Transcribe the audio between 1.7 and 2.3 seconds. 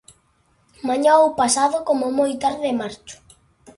como